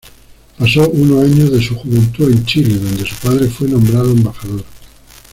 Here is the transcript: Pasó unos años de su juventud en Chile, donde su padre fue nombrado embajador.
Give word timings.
Pasó 0.57 0.89
unos 0.89 1.25
años 1.25 1.51
de 1.51 1.61
su 1.61 1.75
juventud 1.75 2.31
en 2.31 2.43
Chile, 2.43 2.75
donde 2.79 3.05
su 3.07 3.13
padre 3.17 3.47
fue 3.47 3.67
nombrado 3.67 4.09
embajador. 4.09 4.65